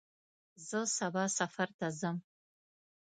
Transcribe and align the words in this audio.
زه 0.67 0.79
سبا 0.97 1.23
سفر 1.37 1.69
ته 1.77 1.87
ځم. 1.99 2.17